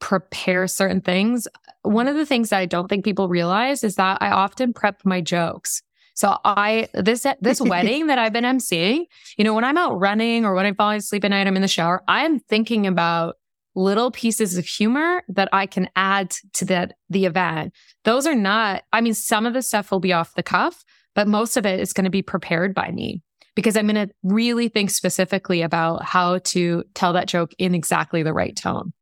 [0.00, 1.48] prepare certain things.
[1.82, 5.00] One of the things that I don't think people realize is that I often prep
[5.04, 5.82] my jokes.
[6.16, 9.04] So I this this wedding that I've been emceeing,
[9.36, 11.62] you know, when I'm out running or when I'm falling asleep at night, I'm in
[11.62, 13.36] the shower, I'm thinking about
[13.76, 17.74] little pieces of humor that I can add to that the event.
[18.04, 20.82] Those are not, I mean, some of the stuff will be off the cuff,
[21.14, 23.22] but most of it is going to be prepared by me
[23.54, 28.22] because I'm going to really think specifically about how to tell that joke in exactly
[28.22, 28.94] the right tone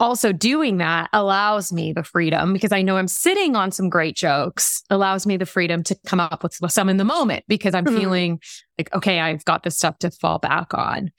[0.00, 4.16] also doing that allows me the freedom because I know I'm sitting on some great
[4.16, 7.84] jokes, allows me the freedom to come up with some in the moment because I'm
[7.84, 7.96] mm-hmm.
[7.96, 8.40] feeling
[8.78, 11.10] like, okay, I've got this stuff to fall back on.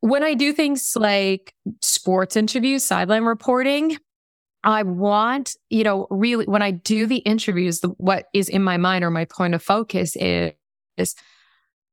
[0.00, 3.98] When I do things like sports interviews, sideline reporting,
[4.62, 8.76] I want, you know, really when I do the interviews, the, what is in my
[8.76, 10.52] mind or my point of focus is,
[10.96, 11.14] is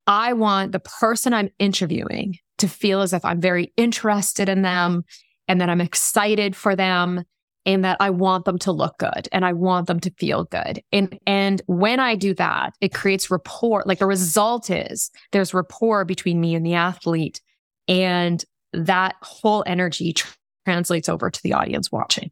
[0.06, 5.04] I want the person I'm interviewing to feel as if I'm very interested in them
[5.48, 7.24] and that I'm excited for them
[7.66, 10.82] and that I want them to look good and I want them to feel good.
[10.92, 13.82] And and when I do that, it creates rapport.
[13.84, 17.40] Like the result is there's rapport between me and the athlete
[17.88, 22.30] and that whole energy tr- translates over to the audience watching.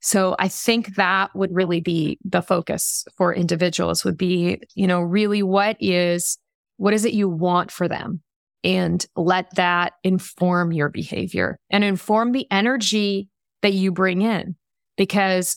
[0.00, 5.00] So I think that would really be the focus for individuals would be, you know,
[5.00, 6.38] really what is
[6.76, 8.20] what is it you want for them?
[8.64, 13.28] And let that inform your behavior and inform the energy
[13.62, 14.56] that you bring in.
[14.96, 15.56] Because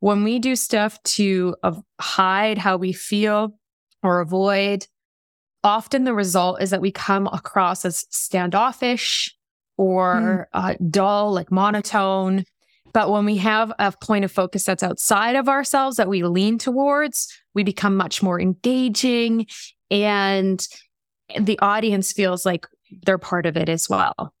[0.00, 1.54] when we do stuff to
[2.00, 3.58] hide how we feel
[4.02, 4.86] or avoid,
[5.62, 9.34] often the result is that we come across as standoffish
[9.76, 10.58] or mm.
[10.58, 12.44] uh, dull, like monotone.
[12.92, 16.56] But when we have a point of focus that's outside of ourselves that we lean
[16.56, 19.46] towards, we become much more engaging
[19.90, 20.66] and
[21.40, 22.66] the audience feels like
[23.04, 24.32] they're part of it as well.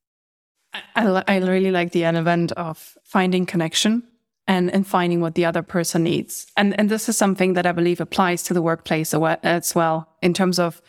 [0.94, 4.02] I, I really like the element of finding connection
[4.46, 6.46] and, and finding what the other person needs.
[6.56, 10.34] And, and this is something that I believe applies to the workplace as well, in
[10.34, 10.80] terms of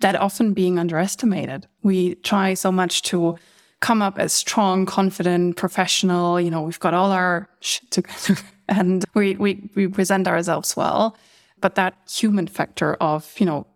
[0.00, 1.66] that often being underestimated.
[1.82, 3.36] We try so much to
[3.80, 6.40] come up as strong, confident, professional.
[6.40, 8.36] You know, we've got all our shit together
[8.68, 11.16] and we, we, we present ourselves well.
[11.60, 13.66] But that human factor of, you know,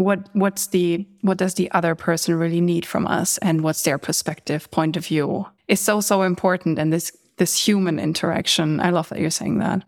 [0.00, 3.38] what what's the what does the other person really need from us?
[3.38, 5.46] And what's their perspective point of view?
[5.68, 6.78] Is so so important.
[6.78, 9.84] And this this human interaction i love that you're saying that.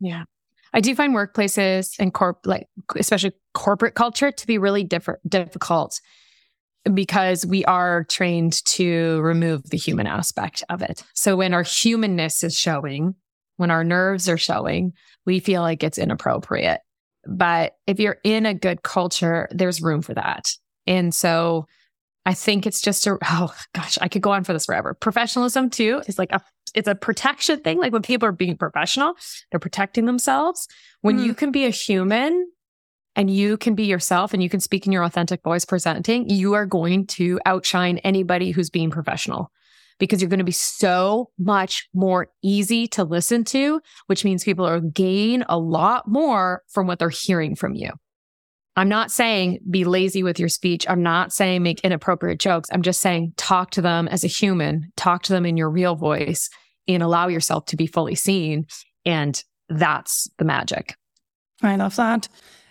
[0.00, 0.24] Yeah.
[0.74, 2.66] I do find workplaces and corp like
[2.96, 6.00] especially corporate culture to be really diff- difficult
[6.94, 11.02] because we are trained to remove the human aspect of it.
[11.14, 13.14] So when our humanness is showing,
[13.56, 14.92] when our nerves are showing,
[15.26, 16.80] we feel like it's inappropriate.
[17.28, 20.50] But if you're in a good culture, there's room for that.
[20.86, 21.66] And so
[22.24, 24.94] I think it's just a, oh gosh, I could go on for this forever.
[24.94, 26.40] Professionalism too is like a,
[26.74, 27.78] it's a protection thing.
[27.78, 29.14] Like when people are being professional,
[29.50, 30.66] they're protecting themselves.
[31.02, 31.26] When mm.
[31.26, 32.50] you can be a human
[33.14, 36.54] and you can be yourself and you can speak in your authentic voice presenting, you
[36.54, 39.50] are going to outshine anybody who's being professional
[39.98, 44.66] because you're going to be so much more easy to listen to, which means people
[44.66, 47.90] are gain a lot more from what they're hearing from you.
[48.76, 50.86] I'm not saying be lazy with your speech.
[50.88, 52.68] I'm not saying make inappropriate jokes.
[52.72, 55.96] I'm just saying talk to them as a human, talk to them in your real
[55.96, 56.48] voice
[56.86, 58.66] and allow yourself to be fully seen.
[59.04, 60.94] And that's the magic.
[61.60, 62.28] I love that.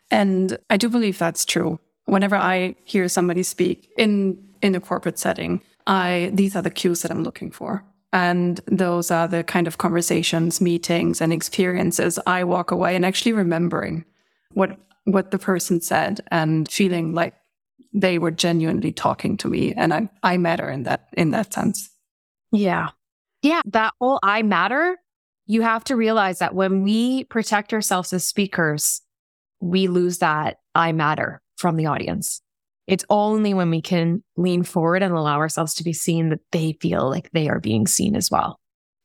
[0.10, 1.80] And I do believe that's true.
[2.06, 7.02] Whenever I hear somebody speak in in a corporate setting, I these are the cues
[7.02, 7.84] that I'm looking for.
[8.14, 13.34] And those are the kind of conversations, meetings, and experiences I walk away and actually
[13.34, 14.06] remembering
[14.54, 17.34] what what the person said and feeling like
[17.94, 21.90] they were genuinely talking to me and I, I matter in that in that sense.
[22.52, 22.90] Yeah.
[23.42, 23.62] Yeah.
[23.66, 24.98] That whole I matter,
[25.46, 29.02] you have to realize that when we protect ourselves as speakers,
[29.62, 32.42] we lose that I matter from the audience.
[32.88, 36.74] It's only when we can lean forward and allow ourselves to be seen that they
[36.82, 38.60] feel like they are being seen as well.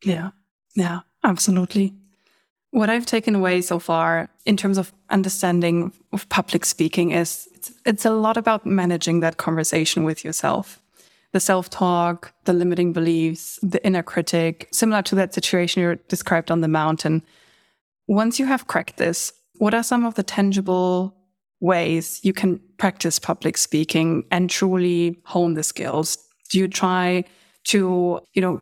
[0.05, 0.31] Yeah.
[0.75, 1.95] Yeah, absolutely.
[2.71, 7.73] What I've taken away so far in terms of understanding of public speaking is it's,
[7.85, 10.81] it's a lot about managing that conversation with yourself.
[11.33, 16.51] The self talk, the limiting beliefs, the inner critic, similar to that situation you described
[16.51, 17.23] on the mountain.
[18.07, 21.14] Once you have cracked this, what are some of the tangible
[21.62, 26.18] ways you can practice public speaking and truly hone the skills?
[26.51, 27.25] Do you try
[27.64, 28.61] to, you know,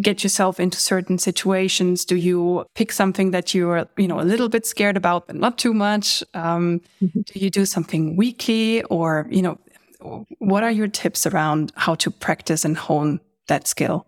[0.00, 2.04] get yourself into certain situations?
[2.04, 5.58] Do you pick something that you're, you know, a little bit scared about, but not
[5.58, 6.22] too much?
[6.32, 7.20] Um, mm-hmm.
[7.22, 9.58] Do you do something weekly or, you know,
[10.38, 14.06] what are your tips around how to practice and hone that skill?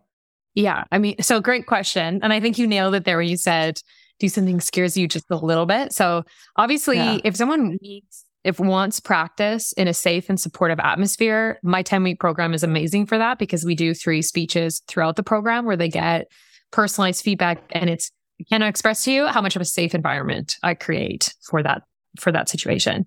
[0.55, 0.85] Yeah.
[0.93, 2.21] I mean, so great question.
[2.23, 3.83] And I think you nailed it there when you said,
[4.23, 5.93] do something scares you just a little bit.
[5.93, 6.23] So
[6.57, 7.19] obviously, yeah.
[7.25, 12.21] if someone needs, if wants practice in a safe and supportive atmosphere, my 10 week
[12.21, 15.89] program is amazing for that because we do three speeches throughout the program where they
[15.89, 16.29] get
[16.71, 20.57] personalized feedback and it's I cannot express to you how much of a safe environment
[20.63, 21.83] I create for that
[22.19, 23.07] for that situation.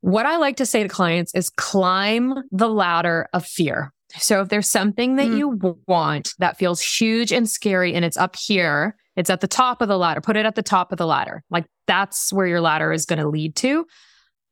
[0.00, 3.92] What I like to say to clients is climb the ladder of fear.
[4.16, 5.38] So if there's something that mm.
[5.38, 9.82] you want that feels huge and scary and it's up here, it's at the top
[9.82, 10.20] of the ladder.
[10.20, 11.42] Put it at the top of the ladder.
[11.50, 13.84] Like that's where your ladder is going to lead to.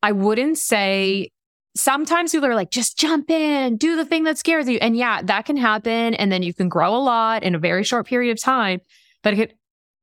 [0.02, 1.30] I wouldn't say
[1.76, 4.78] sometimes people are like, just jump in, do the thing that scares you.
[4.78, 6.14] And yeah, that can happen.
[6.14, 8.80] And then you can grow a lot in a very short period of time.
[9.22, 9.52] But if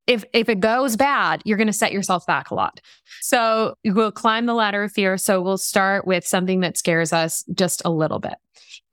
[0.05, 2.81] if, if it goes bad, you're going to set yourself back a lot.
[3.21, 5.17] So we'll climb the ladder of fear.
[5.17, 8.35] So we'll start with something that scares us just a little bit.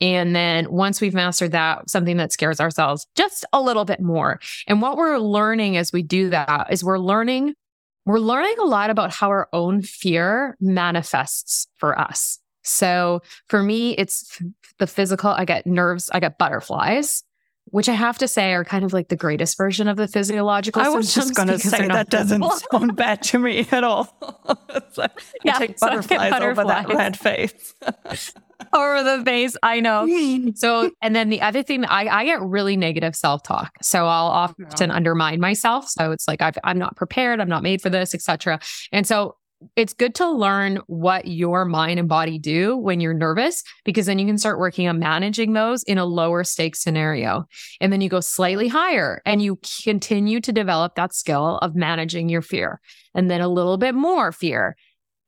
[0.01, 4.41] And then once we've mastered that, something that scares ourselves just a little bit more.
[4.67, 7.55] And what we're learning as we do that is we're learning,
[8.07, 12.39] we're learning a lot about how our own fear manifests for us.
[12.63, 14.41] So for me, it's
[14.79, 15.31] the physical.
[15.31, 17.23] I get nerves, I get butterflies,
[17.71, 20.83] which I have to say are kind of like the greatest version of the physiological.
[20.83, 24.17] I was just going to say that doesn't sound bad to me at all.
[24.97, 25.11] like,
[25.45, 27.75] yeah, take butterflies, so butterflies over that red face.
[28.73, 29.57] over the face.
[29.63, 30.07] I know.
[30.55, 33.73] So, and then the other thing, I, I get really negative self talk.
[33.83, 34.95] So I'll often yeah.
[34.95, 35.89] undermine myself.
[35.89, 37.41] So it's like i am not prepared.
[37.41, 38.61] I'm not made for this, etc.
[38.93, 39.37] And so
[39.77, 44.19] it's good to learn what your mind and body do when you're nervous because then
[44.19, 47.47] you can start working on managing those in a lower stakes scenario.
[47.81, 52.29] And then you go slightly higher and you continue to develop that skill of managing
[52.29, 52.81] your fear
[53.15, 54.77] and then a little bit more fear.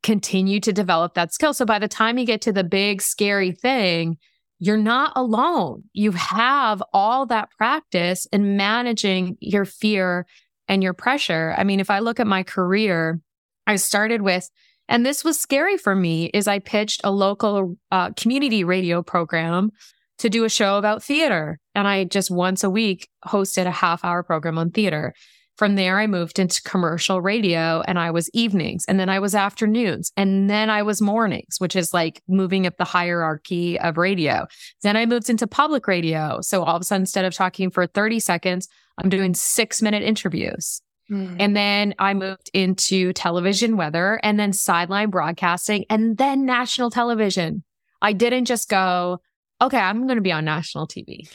[0.03, 1.55] Continue to develop that skill.
[1.55, 4.19] So by the time you get to the big scary thing,
[4.59, 5.85] you're not alone.
[5.93, 10.27] You have all that practice in managing your fear
[10.69, 11.55] and your pressure.
[11.59, 13.21] I mean, if I look at my career,
[13.67, 14.49] I started with,
[14.89, 19.71] and this was scary for me, is I pitched a local uh, community radio program
[20.19, 21.59] to do a show about theater.
[21.75, 25.15] And I just once a week hosted a half hour program on theater.
[25.57, 29.35] From there, I moved into commercial radio and I was evenings and then I was
[29.35, 34.47] afternoons and then I was mornings, which is like moving up the hierarchy of radio.
[34.83, 36.41] Then I moved into public radio.
[36.41, 40.03] So all of a sudden, instead of talking for 30 seconds, I'm doing six minute
[40.03, 40.81] interviews.
[41.13, 41.37] Mm.
[41.39, 47.63] And then I moved into television weather and then sideline broadcasting and then national television.
[48.01, 49.21] I didn't just go,
[49.61, 51.29] okay, I'm going to be on national TV.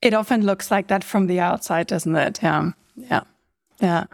[0.00, 2.42] It often looks like that from the outside, doesn't it?
[2.42, 2.70] Yeah.
[2.96, 3.22] Yeah.
[3.80, 4.04] Yeah.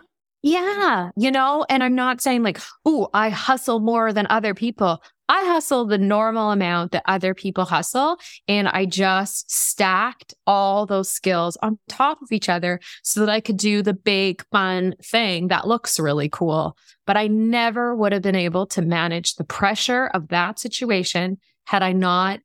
[0.43, 1.11] Yeah.
[1.17, 5.03] You know, and I'm not saying like, oh, I hustle more than other people.
[5.31, 8.19] I hustle the normal amount that other people hustle.
[8.49, 13.39] And I just stacked all those skills on top of each other so that I
[13.39, 16.77] could do the big fun thing that looks really cool.
[17.07, 21.85] But I never would have been able to manage the pressure of that situation had
[21.85, 22.41] I not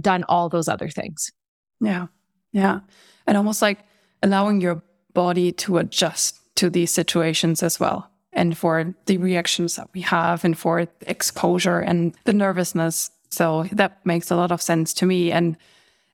[0.00, 1.32] done all those other things.
[1.80, 2.06] Yeah.
[2.52, 2.80] Yeah.
[3.26, 3.80] And almost like
[4.22, 4.80] allowing your
[5.12, 10.44] body to adjust to these situations as well and for the reactions that we have
[10.44, 13.10] and for exposure and the nervousness.
[13.30, 15.32] So that makes a lot of sense to me.
[15.32, 15.56] And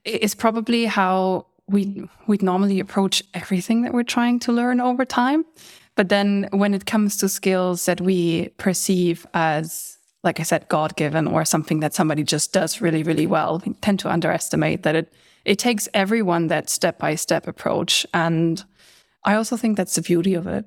[0.05, 5.45] it's probably how we we normally approach everything that we're trying to learn over time.
[5.97, 10.97] But then when it comes to skills that we perceive as, like I said, God
[10.97, 14.97] given or something that somebody just does really, really well, we tend to underestimate that
[14.97, 15.13] it
[15.45, 18.07] it takes everyone that step by step approach.
[18.13, 18.65] And
[19.25, 20.65] I also think that's the beauty of it.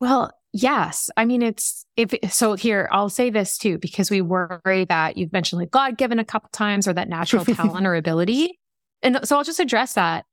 [0.00, 1.10] Well, Yes.
[1.16, 5.32] I mean, it's if so here, I'll say this too, because we worry that you've
[5.32, 8.58] mentioned like God given a couple times or that natural talent or ability.
[9.02, 10.24] And so I'll just address that.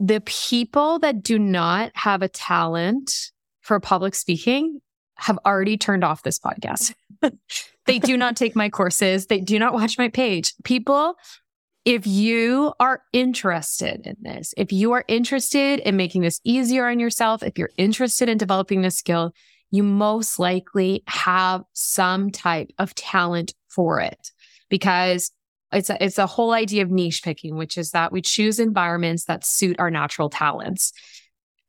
[0.00, 4.80] The people that do not have a talent for public speaking
[5.16, 6.94] have already turned off this podcast.
[7.86, 9.26] they do not take my courses.
[9.26, 10.54] They do not watch my page.
[10.64, 11.16] People
[11.84, 16.98] if you are interested in this, if you are interested in making this easier on
[16.98, 19.34] yourself, if you're interested in developing this skill,
[19.74, 24.30] you most likely have some type of talent for it
[24.68, 25.32] because
[25.72, 29.24] it's a, it's a whole idea of niche picking, which is that we choose environments
[29.24, 30.92] that suit our natural talents.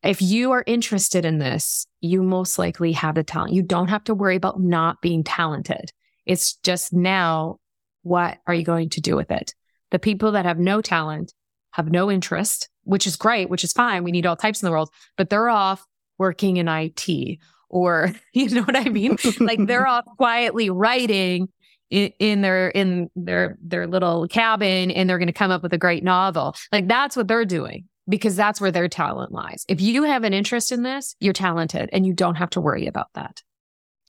[0.04, 3.54] If you are interested in this, you most likely have the talent.
[3.54, 5.92] You don't have to worry about not being talented.
[6.28, 7.58] It's just now,
[8.04, 9.56] what are you going to do with it?
[9.90, 11.34] The people that have no talent
[11.72, 14.04] have no interest, which is great, which is fine.
[14.04, 15.84] We need all types in the world, but they're off
[16.20, 17.40] working in IT
[17.76, 19.18] or you know what I mean?
[19.40, 21.50] like they're all quietly writing
[21.90, 25.74] in, in, their in their their little cabin and they're going to come up with
[25.74, 26.56] a great novel.
[26.72, 29.66] Like that's what they're doing because that's where their talent lies.
[29.68, 32.88] If you have an interest in this, you're talented and you don't have to worry
[32.88, 33.44] about that.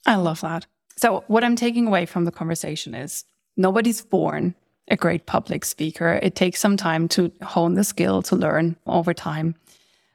[0.05, 0.65] I love that.
[0.95, 3.25] So what I'm taking away from the conversation is
[3.57, 4.55] nobody's born
[4.89, 6.19] a great public speaker.
[6.23, 9.55] It takes some time to hone the skill to learn over time.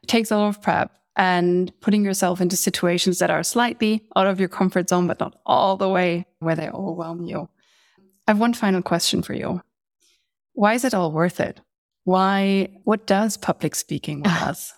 [0.02, 4.26] It takes a lot of prep and putting yourself into situations that are slightly out
[4.26, 7.48] of your comfort zone, but not all the way where they overwhelm you.
[8.26, 9.62] I have one final question for you.
[10.54, 11.60] Why is it all worth it?
[12.04, 14.72] Why, what does public speaking with us?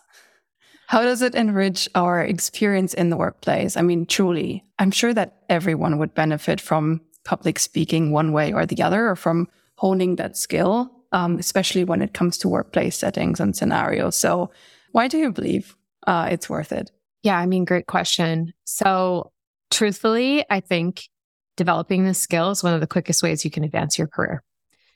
[0.86, 3.76] How does it enrich our experience in the workplace?
[3.76, 8.66] I mean, truly, I'm sure that everyone would benefit from public speaking one way or
[8.66, 13.40] the other, or from honing that skill, um, especially when it comes to workplace settings
[13.40, 14.14] and scenarios.
[14.16, 14.50] So,
[14.92, 15.74] why do you believe
[16.06, 16.90] uh, it's worth it?
[17.22, 18.52] Yeah, I mean, great question.
[18.64, 19.32] So,
[19.70, 21.08] truthfully, I think
[21.56, 24.42] developing the skill is one of the quickest ways you can advance your career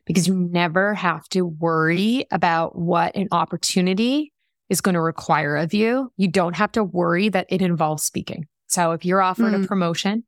[0.04, 4.32] because you never have to worry about what an opportunity
[4.68, 6.12] is going to require of you.
[6.16, 8.46] You don't have to worry that it involves speaking.
[8.66, 9.64] So, if you're offered mm.
[9.64, 10.24] a promotion,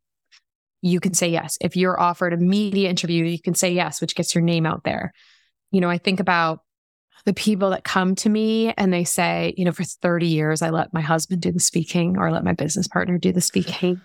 [0.82, 1.58] you can say yes.
[1.60, 4.84] If you're offered a media interview, you can say yes, which gets your name out
[4.84, 5.12] there.
[5.70, 6.60] You know, I think about
[7.24, 10.70] the people that come to me and they say, you know, for 30 years, I
[10.70, 14.00] let my husband do the speaking or I let my business partner do the speaking.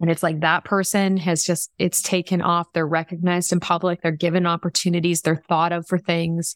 [0.00, 2.72] And it's like that person has just, it's taken off.
[2.72, 4.00] They're recognized in public.
[4.00, 5.20] They're given opportunities.
[5.20, 6.54] They're thought of for things.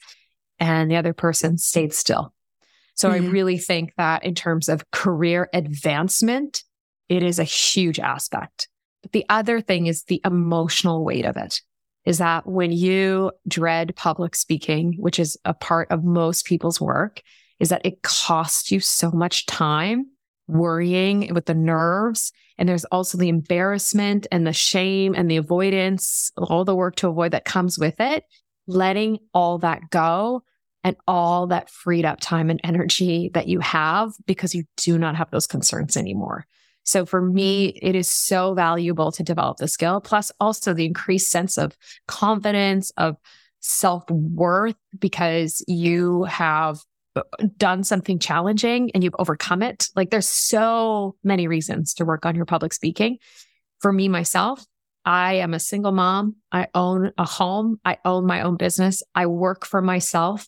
[0.58, 2.32] And the other person stayed still.
[2.94, 3.26] So mm-hmm.
[3.26, 6.62] I really think that in terms of career advancement,
[7.08, 8.68] it is a huge aspect.
[9.02, 11.60] But the other thing is the emotional weight of it
[12.04, 17.22] is that when you dread public speaking, which is a part of most people's work,
[17.60, 20.06] is that it costs you so much time
[20.46, 22.32] worrying with the nerves.
[22.58, 27.08] And there's also the embarrassment and the shame and the avoidance, all the work to
[27.08, 28.24] avoid that comes with it.
[28.66, 30.42] Letting all that go
[30.82, 35.16] and all that freed up time and energy that you have because you do not
[35.16, 36.46] have those concerns anymore.
[36.84, 41.30] So for me, it is so valuable to develop the skill, plus also the increased
[41.30, 41.76] sense of
[42.06, 43.16] confidence, of
[43.60, 46.80] self worth, because you have
[47.16, 47.22] uh,
[47.56, 49.88] done something challenging and you've overcome it.
[49.96, 53.18] Like there's so many reasons to work on your public speaking.
[53.80, 54.64] For me, myself,
[55.06, 56.36] I am a single mom.
[56.52, 57.80] I own a home.
[57.84, 59.02] I own my own business.
[59.14, 60.46] I work for myself.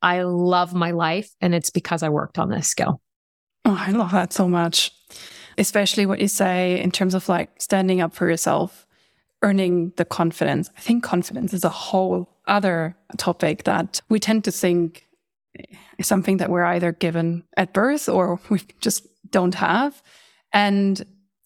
[0.00, 1.30] I love my life.
[1.40, 3.00] And it's because I worked on this skill.
[3.66, 4.92] Oh, I love that so much
[5.58, 8.86] especially what you say in terms of like standing up for yourself,
[9.42, 10.70] earning the confidence.
[10.76, 15.06] I think confidence is a whole other topic that we tend to think
[15.98, 20.02] is something that we're either given at birth or we just don't have.
[20.52, 21.00] And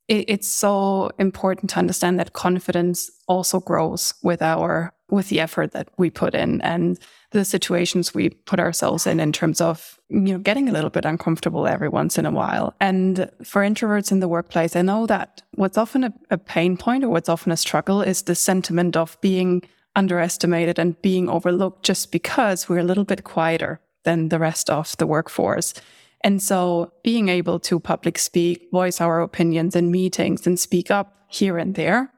[0.08, 5.72] it, it's so important to understand that confidence also grows with our with the effort
[5.72, 6.98] that we put in and
[7.30, 11.04] the situations we put ourselves in in terms of you know getting a little bit
[11.04, 12.74] uncomfortable every once in a while.
[12.80, 17.04] And for introverts in the workplace i know that what's often a, a pain point
[17.04, 19.62] or what's often a struggle is the sentiment of being
[19.96, 24.96] underestimated and being overlooked just because we're a little bit quieter than the rest of
[24.98, 25.74] the workforce.
[26.22, 31.24] And so being able to public speak voice our opinions in meetings and speak up
[31.28, 32.12] here and there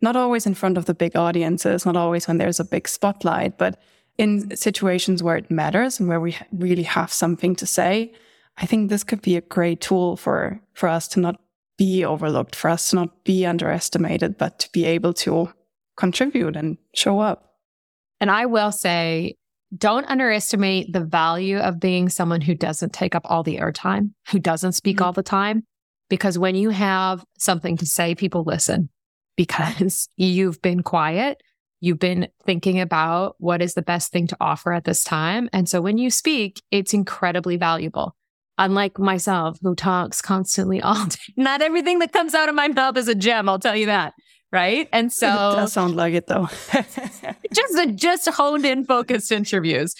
[0.00, 3.58] not always in front of the big audiences, not always when there's a big spotlight,
[3.58, 3.80] but
[4.18, 8.12] in situations where it matters and where we really have something to say,
[8.56, 11.40] I think this could be a great tool for, for us to not
[11.78, 15.50] be overlooked, for us to not be underestimated, but to be able to
[15.96, 17.54] contribute and show up.
[18.20, 19.36] And I will say,
[19.76, 24.38] don't underestimate the value of being someone who doesn't take up all the airtime, who
[24.38, 25.04] doesn't speak mm-hmm.
[25.04, 25.62] all the time.
[26.10, 28.90] Because when you have something to say, people listen
[29.40, 31.42] because you've been quiet.
[31.80, 35.48] You've been thinking about what is the best thing to offer at this time.
[35.54, 38.14] And so when you speak, it's incredibly valuable.
[38.58, 42.98] Unlike myself, who talks constantly all day, not everything that comes out of my mouth
[42.98, 44.12] is a gem, I'll tell you that.
[44.52, 44.88] Right.
[44.92, 46.48] And so it does sound like it though.
[47.54, 49.94] just a, just honed in focused interviews.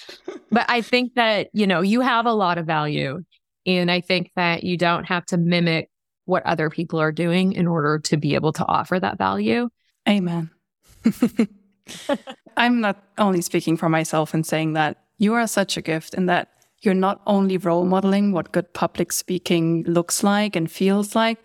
[0.50, 3.20] But I think that, you know, you have a lot of value.
[3.64, 5.88] And I think that you don't have to mimic
[6.30, 9.68] what other people are doing in order to be able to offer that value.
[10.08, 10.50] Amen.
[12.56, 16.28] I'm not only speaking for myself and saying that you are such a gift and
[16.28, 16.48] that
[16.82, 21.38] you're not only role modeling what good public speaking looks like and feels like,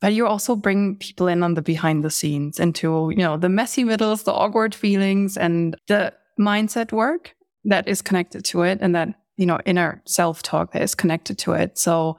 [0.00, 3.48] but you also bring people in on the behind the scenes into, you know, the
[3.48, 8.94] messy middles, the awkward feelings and the mindset work that is connected to it and
[8.94, 11.78] that, you know, inner self talk that is connected to it.
[11.78, 12.16] So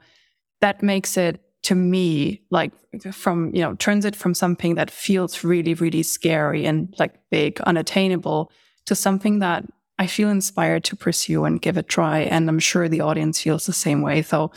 [0.60, 2.72] that makes it to me like
[3.12, 7.60] from you know turns it from something that feels really really scary and like big
[7.62, 8.50] unattainable
[8.86, 9.64] to something that
[9.98, 12.20] i feel inspired to pursue and give a try.
[12.20, 14.22] And i'm sure the audience feels the same way.
[14.22, 14.50] So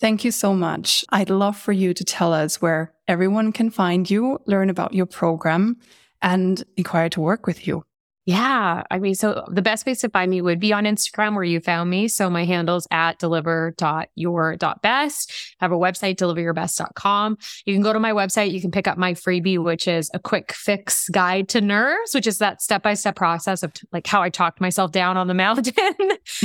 [0.00, 1.04] thank you so much.
[1.10, 5.06] I'd love for you to tell us where everyone can find you learn about your
[5.06, 5.76] program
[6.22, 7.84] and inquire to work with you
[8.28, 8.82] yeah.
[8.90, 11.60] I mean, so the best place to find me would be on Instagram where you
[11.60, 12.08] found me.
[12.08, 15.32] So my handle's at deliver.your.best.
[15.58, 17.38] I have a website, deliveryourbest.com.
[17.64, 18.50] You can go to my website.
[18.50, 22.26] You can pick up my freebie, which is a quick fix guide to nerves, which
[22.26, 25.32] is that step by step process of like how I talked myself down on the
[25.32, 25.72] mountain.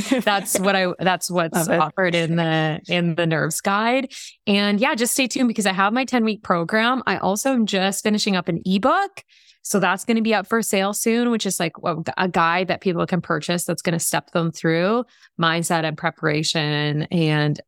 [0.21, 4.13] that's what I, that's what's offered in the, in the nerves guide.
[4.47, 7.03] And yeah, just stay tuned because I have my 10 week program.
[7.05, 9.25] I also am just finishing up an ebook
[9.63, 11.73] so that's going to be up for sale soon, which is like
[12.17, 15.05] a guide that people can purchase that's going to step them through
[15.39, 17.61] mindset and preparation and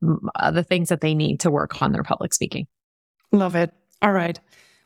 [0.51, 2.67] the things that they need to work on their public speaking.
[3.31, 3.73] Love it.
[4.01, 4.39] All right.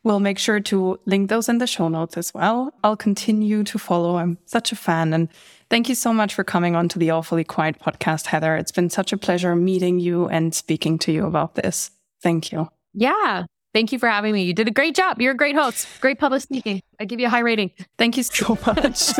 [0.04, 2.74] We'll make sure to link those in the show notes as well.
[2.84, 4.18] I'll continue to follow.
[4.18, 5.12] I'm such a fan.
[5.12, 5.28] And
[5.70, 8.56] thank you so much for coming on to the Awfully Quiet podcast, Heather.
[8.56, 11.92] It's been such a pleasure meeting you and speaking to you about this.
[12.24, 12.70] Thank you.
[12.94, 13.44] Yeah.
[13.74, 14.44] Thank you for having me.
[14.44, 15.22] You did a great job.
[15.22, 15.88] You're a great host.
[16.02, 16.82] Great public speaking.
[17.00, 17.72] I give you a high rating.
[17.98, 19.12] Thank you so much.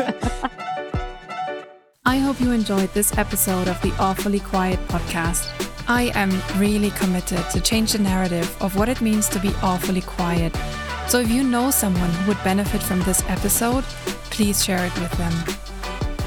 [2.04, 5.48] I hope you enjoyed this episode of the Awfully Quiet podcast.
[5.86, 10.00] I am really committed to change the narrative of what it means to be awfully
[10.00, 10.56] quiet.
[11.08, 13.84] So if you know someone who would benefit from this episode,
[14.30, 15.32] please share it with them.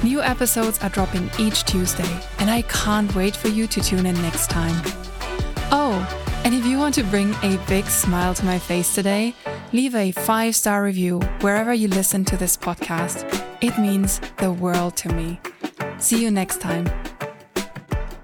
[0.04, 4.16] New episodes are dropping each Tuesday, and I can't wait for you to tune in
[4.22, 4.76] next time.
[5.72, 6.06] Oh,
[6.44, 9.34] and if you want to bring a big smile to my face today,
[9.72, 13.24] leave a five star review wherever you listen to this podcast.
[13.62, 15.40] It means the world to me.
[15.98, 16.90] See you next time.